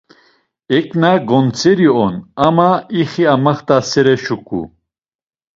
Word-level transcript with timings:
Eǩna 0.77 1.11
gontzeri 1.27 1.89
on 2.05 2.15
ama 2.45 2.69
ixi 2.99 3.23
amaxtasere 3.33 4.15
şuku. 4.23 4.61